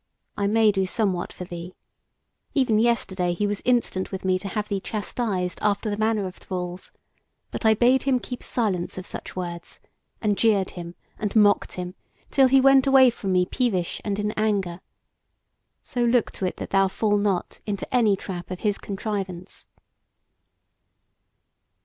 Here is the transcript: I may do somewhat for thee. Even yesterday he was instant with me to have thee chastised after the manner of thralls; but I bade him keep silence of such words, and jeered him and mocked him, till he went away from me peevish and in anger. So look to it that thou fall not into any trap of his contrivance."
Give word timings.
I 0.35 0.47
may 0.47 0.71
do 0.71 0.87
somewhat 0.87 1.31
for 1.31 1.43
thee. 1.45 1.75
Even 2.55 2.79
yesterday 2.79 3.35
he 3.35 3.45
was 3.45 3.61
instant 3.65 4.11
with 4.11 4.25
me 4.25 4.39
to 4.39 4.47
have 4.47 4.67
thee 4.67 4.79
chastised 4.79 5.59
after 5.61 5.91
the 5.91 5.97
manner 5.97 6.25
of 6.25 6.37
thralls; 6.37 6.91
but 7.51 7.67
I 7.67 7.75
bade 7.75 8.01
him 8.01 8.17
keep 8.17 8.41
silence 8.41 8.97
of 8.97 9.05
such 9.05 9.35
words, 9.35 9.79
and 10.19 10.39
jeered 10.39 10.71
him 10.71 10.95
and 11.19 11.35
mocked 11.35 11.73
him, 11.73 11.93
till 12.31 12.47
he 12.47 12.59
went 12.59 12.87
away 12.87 13.11
from 13.11 13.31
me 13.31 13.45
peevish 13.45 14.01
and 14.03 14.17
in 14.17 14.31
anger. 14.31 14.81
So 15.83 16.03
look 16.03 16.31
to 16.31 16.45
it 16.47 16.57
that 16.57 16.71
thou 16.71 16.87
fall 16.87 17.17
not 17.19 17.59
into 17.67 17.85
any 17.95 18.15
trap 18.15 18.49
of 18.49 18.61
his 18.61 18.79
contrivance." 18.79 19.67